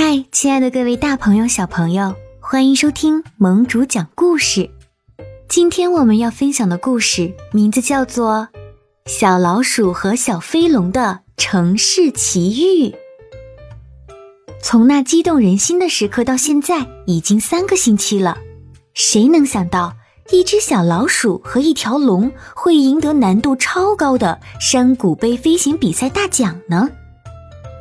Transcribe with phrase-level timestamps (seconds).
[0.00, 4.70] 嗨，亲爱的各位大朋友、小朋友，欢迎收听盟主讲故事。
[5.48, 8.46] 今天我们要分享的故事名字叫做
[9.10, 12.90] 《小老鼠和小飞龙的城市奇遇》。
[14.62, 18.38] 从那激动人心的时刻到现在，已经三个星期了。
[18.94, 19.94] 谁能想到，
[20.30, 26.88] 一只小老鼠和一条龙会赢得难度超高的山谷杯飞行比赛大奖呢？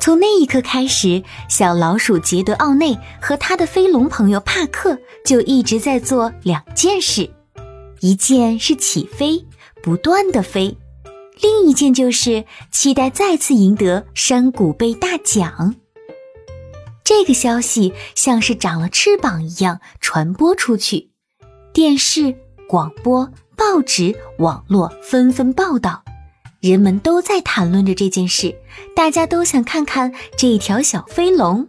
[0.07, 7.29] 从那一刻开始，小老鼠杰德奥内和他的飞龙朋友帕克就一直在做两件事：
[7.99, 9.45] 一件是起飞，
[9.83, 10.77] 不断的飞；
[11.41, 15.75] 另一件就是期待再次赢得山谷杯大奖。
[17.03, 21.11] 这个消息像是长了翅膀一样传播出去，
[21.73, 22.33] 电视、
[22.69, 26.05] 广播、报纸、网络纷纷报道。
[26.59, 28.55] 人们都在谈论着这件事，
[28.95, 31.67] 大家都想看看这条小飞龙。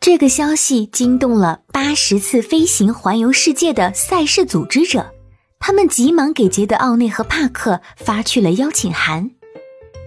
[0.00, 5.12] 这个消息惊动了八十次飞行环游世界的赛事组织者，
[5.58, 9.30] 他们急忙给杰德奥内和帕克发去了邀请函。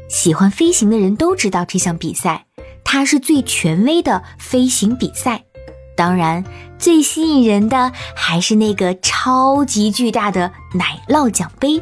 [0.10, 2.46] 喜欢飞行的人都知道这项比赛，
[2.84, 5.44] 它是最权威的飞行比赛。
[5.96, 6.44] 当然，
[6.78, 11.82] 最吸引人的还是那个超级巨大的奶酪奖杯。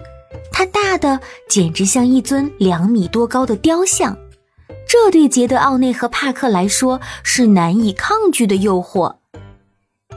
[0.62, 4.16] 它大的简直像一尊两米多高的雕像，
[4.88, 9.16] 这对杰德奥内和帕克来说是难以抗拒的诱惑。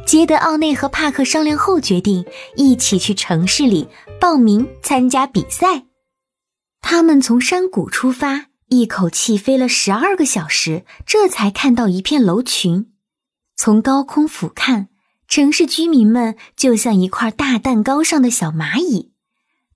[0.05, 3.89] 杰德奥内和帕克商量后决定一起去城市里
[4.20, 5.84] 报名参加比赛。
[6.83, 12.92] 他们从山谷出发，一口气飞了十二个小时，这才看到一片楼群。
[13.56, 14.89] 从高空俯瞰，
[15.27, 19.14] 城市居民们就像一块大蛋糕上的小蚂蚁。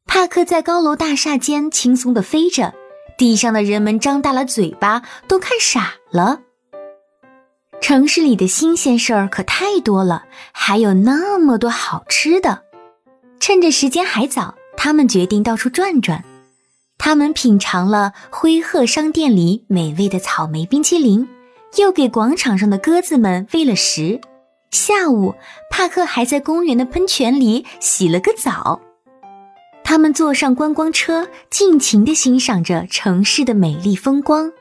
[0.08, 2.74] 帕克在高楼大厦间轻松地飞着，
[3.16, 6.40] 地上的人们张大了嘴巴，都看傻了。
[7.80, 12.62] 城市里的新鲜事儿可太多了，还有那么多好吃的。
[13.38, 16.24] 趁着时间还早，他们决定到处转转。
[16.96, 21.28] 他们品尝了灰鹤商店里美味的草莓冰淇淋，
[21.76, 24.20] 又给广场上的鸽子们喂了食。
[24.72, 25.34] 下午，
[25.70, 28.80] 帕克还在公园的喷泉里洗了个澡。
[29.88, 34.52] 他们坐上观光车，尽情地欣赏着城市的美丽风光。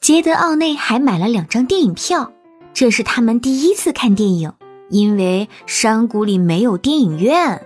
[0.00, 2.32] 杰德奥内还买了两张电影票，
[2.74, 4.52] 这是他们第一次看电影，
[4.90, 7.64] 因为山谷里没有电影院。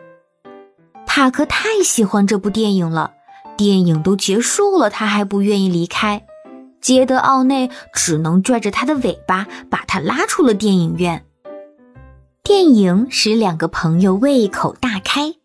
[1.07, 3.13] 帕克太喜欢这部电影了，
[3.57, 6.27] 电影都结束了，他还不愿意离开。
[6.83, 11.25] 杰德奥内只能拽着他的尾巴，把他拉出了电影院。
[12.43, 15.37] 电影使两个朋友胃口大开。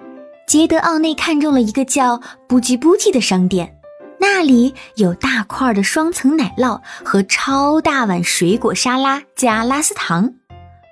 [0.48, 3.78] 杰德奥内看中了一个叫“布吉布吉”的商店，
[4.20, 10.36] 那里有大块的双层奶酪和超大碗水果沙拉加拉丝糖。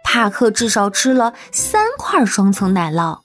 [0.04, 3.22] 帕克至少吃了三块双层奶酪。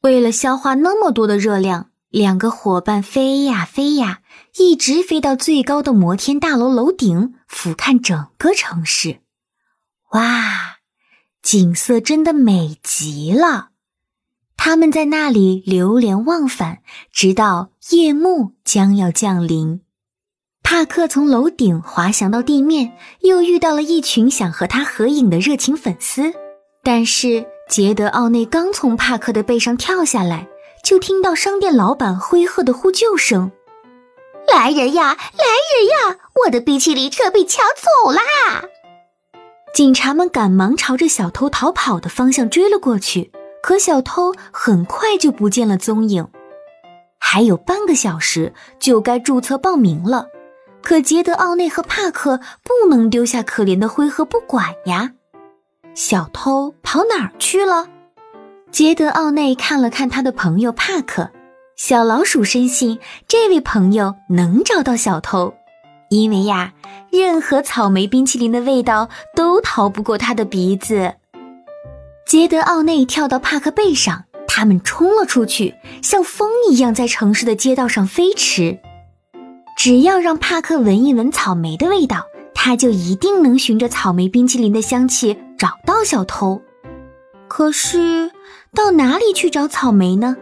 [0.00, 4.20] 为了消化那么多的热量，两个伙伴飞呀飞呀，
[4.56, 9.20] 一直飞到最高的摩天大楼楼顶，俯瞰整个城市。
[10.12, 10.78] 哇，
[11.42, 13.68] 景色真的美极了！
[14.60, 16.80] 他们在那里流连忘返，
[17.10, 19.80] 直到夜幕将要降临。
[20.62, 26.34] 帕克从楼顶滑翔到地面，又遇到了一群想和他合影的热情粉丝。
[26.82, 30.46] 但是杰德奥内刚从帕克的背上跳下来，
[30.84, 33.50] 就听到商店老板灰鹤的呼救声
[34.52, 36.18] ：“来人呀，来人呀！
[36.44, 38.20] 我的冰淇淋车被抢走啦！”
[39.72, 43.30] 警察们赶忙朝着小偷逃跑的方向追了过去。
[43.62, 46.26] 可小偷很快就不见了踪影，
[47.18, 50.26] 还有半个小时就该注册报名了。
[50.82, 55.12] 可杰德奥内和帕克不能丢下可怜的灰鹤不管呀！
[55.94, 57.88] 小偷跑哪儿去了？
[58.70, 61.30] 杰德奥内看了看他的朋友帕克，
[61.76, 65.52] 小老鼠深信这位朋友能找到小偷，
[66.08, 66.72] 因为呀，
[67.10, 71.14] 任何草莓冰淇淋的味道都逃不过他的鼻子。
[72.28, 78.78] 杰德奥内跳到帕克背上，他们冲了出去，像风一样在城市的街道上飞驰。
[79.78, 86.60] 只要让帕克闻一闻草莓的味道，他就一定能循着草莓冰淇淋的香气找到小偷。
[87.48, 88.30] 可是，
[88.74, 90.36] 到哪里去找草莓呢？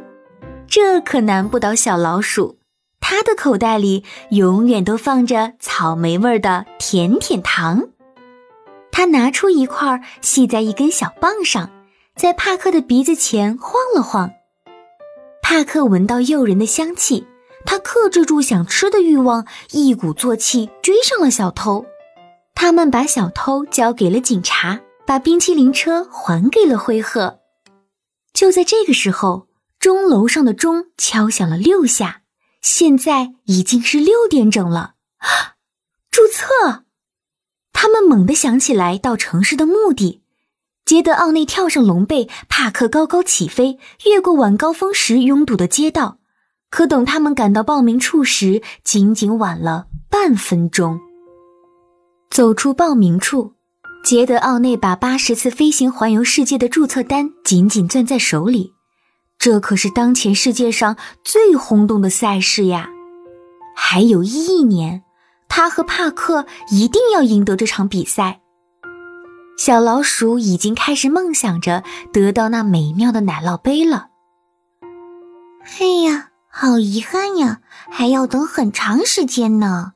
[0.66, 2.58] 这可难不倒小老鼠，
[2.98, 7.84] 它的口袋里永远都放着草莓味的甜甜糖。
[8.90, 11.70] 他拿出一块，系在一根小棒上。
[12.16, 14.32] 在帕克的鼻子前晃了晃，
[15.42, 17.26] 帕克闻到诱人的香气，
[17.66, 21.84] 他克制住想吃的欲望，一鼓作气追上了小偷。
[22.54, 27.40] 他们把小偷交给了警察，把冰淇淋车还给了灰鹤。
[28.32, 29.48] 就在这个时候，
[29.78, 32.22] 钟楼上的钟敲响了六下，
[32.62, 34.94] 现在已经是六点整了。
[36.10, 36.84] 注册！
[37.74, 40.22] 他们猛地想起来到城市的目的。
[40.86, 46.18] 杰德奥内跳上龙背，帕克高高起飞，越过晚高峰时拥堵的街道。
[46.70, 51.00] 可等他们赶到报名处时，仅仅晚了半分钟。
[52.30, 53.54] 走出报名处，
[54.04, 58.72] 杰德奥内把八十次飞行环游世界的注册单紧紧攥在手里。
[59.40, 62.90] 这可是当前世界上最轰动的赛事呀！
[63.74, 65.02] 还有一年，
[65.48, 68.42] 他和帕克一定要赢得这场比赛。
[69.66, 71.82] 小老鼠已经开始梦想着
[72.12, 74.10] 得到那美妙的奶酪杯了。
[75.80, 77.58] 哎呀，好遗憾呀，
[77.90, 79.94] 还要等很长时间呢。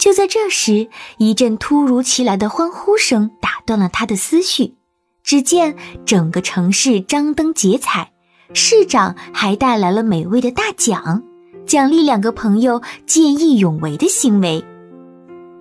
[0.00, 0.88] 就在这时，
[1.18, 4.74] 一阵突如其来的欢呼声打断了他的思绪。
[5.22, 8.10] 只见整个城市张灯结彩，
[8.52, 11.22] 市长还带来了美味的大奖，
[11.68, 14.64] 奖励两个朋友见义勇为的行为。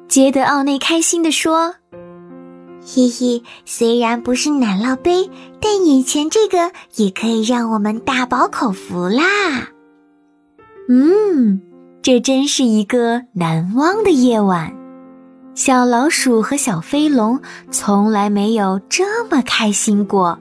[0.07, 1.75] 杰德奥内开心地说。
[2.85, 5.29] 嘿嘿，虽然不是奶酪杯，
[5.61, 9.69] 但眼前这个也可以让我们大饱口福啦。
[10.89, 11.61] 嗯，
[12.01, 14.75] 这真是一个难忘的夜晚。
[15.55, 17.39] 小老鼠和小飞龙
[17.71, 20.39] 从来没有这么开心过。